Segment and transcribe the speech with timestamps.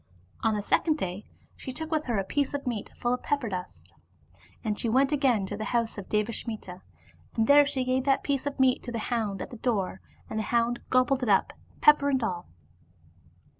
[0.43, 1.25] On the second day
[1.55, 3.93] she took with her a piece of meat full of pepper dust,
[4.63, 6.81] and went again to the house of Devasmita,
[7.35, 10.39] and there she gave that piece of meat to the hound at the door, and
[10.39, 12.47] the hound gobbled it up, pepper and all.